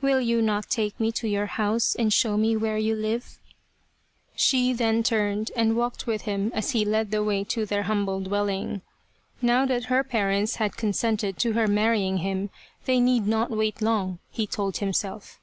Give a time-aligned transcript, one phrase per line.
[0.00, 3.40] Will you not take me to your house and show me where you live?"
[4.46, 8.20] She then turned and walked with him as he led the way to their humble
[8.20, 8.82] dwelling.
[9.40, 12.50] Now that her parents had consented to her marrying him
[12.84, 15.40] they need not wait long, he told himself.